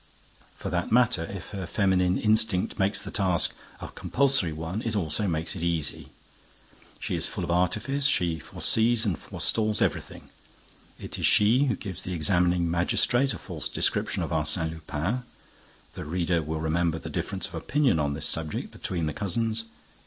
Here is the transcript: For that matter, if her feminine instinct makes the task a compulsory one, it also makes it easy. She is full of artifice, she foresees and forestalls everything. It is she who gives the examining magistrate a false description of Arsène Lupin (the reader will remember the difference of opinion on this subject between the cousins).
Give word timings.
For 0.57 0.71
that 0.71 0.91
matter, 0.91 1.25
if 1.25 1.49
her 1.49 1.67
feminine 1.67 2.17
instinct 2.17 2.79
makes 2.79 2.99
the 2.99 3.11
task 3.11 3.53
a 3.79 3.89
compulsory 3.89 4.51
one, 4.51 4.81
it 4.81 4.95
also 4.95 5.27
makes 5.27 5.55
it 5.55 5.61
easy. 5.61 6.07
She 6.99 7.13
is 7.15 7.27
full 7.27 7.43
of 7.43 7.51
artifice, 7.51 8.07
she 8.07 8.39
foresees 8.39 9.05
and 9.05 9.15
forestalls 9.15 9.79
everything. 9.79 10.31
It 10.99 11.19
is 11.19 11.27
she 11.27 11.65
who 11.65 11.75
gives 11.75 12.01
the 12.01 12.13
examining 12.13 12.67
magistrate 12.71 13.35
a 13.35 13.37
false 13.37 13.69
description 13.69 14.23
of 14.23 14.31
Arsène 14.31 14.71
Lupin 14.71 15.21
(the 15.93 16.03
reader 16.03 16.41
will 16.41 16.59
remember 16.61 16.97
the 16.97 17.07
difference 17.07 17.45
of 17.45 17.53
opinion 17.53 17.99
on 17.99 18.15
this 18.15 18.25
subject 18.25 18.71
between 18.71 19.05
the 19.05 19.13
cousins). 19.13 19.65